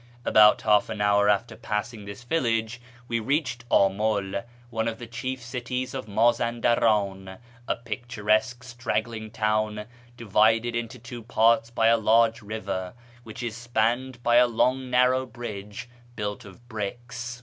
About 0.25 0.63
half 0.63 0.89
an 0.89 0.99
hour 0.99 1.29
after 1.29 1.55
passing 1.55 2.05
this 2.05 2.23
village 2.23 2.81
we 3.07 3.19
reached 3.19 3.69
Amul, 3.69 4.43
oue 4.73 4.79
of 4.89 4.97
the 4.97 5.05
chief 5.05 5.43
cities 5.43 5.93
of 5.93 6.07
Mazaudaran, 6.07 7.37
a 7.67 7.75
picturesque 7.75 8.63
straggling 8.63 9.29
town 9.29 9.85
divided 10.17 10.75
into 10.75 10.97
two 10.97 11.21
parts 11.21 11.69
by 11.69 11.85
a 11.85 11.97
large 11.97 12.41
river, 12.41 12.95
wliich 13.27 13.43
is 13.45 13.55
spanned 13.55 14.23
by 14.23 14.37
a 14.37 14.47
long 14.47 14.89
narrow 14.89 15.23
bridge 15.27 15.87
built 16.15 16.45
of 16.45 16.67
bricks. 16.67 17.39